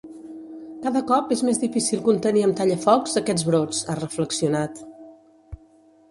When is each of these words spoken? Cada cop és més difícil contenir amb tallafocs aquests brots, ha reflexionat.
Cada 0.83 1.01
cop 1.09 1.33
és 1.35 1.41
més 1.49 1.59
difícil 1.63 2.01
contenir 2.07 2.41
amb 2.45 2.57
tallafocs 2.59 3.13
aquests 3.21 3.45
brots, 3.49 3.83
ha 3.87 3.97
reflexionat. 4.01 4.81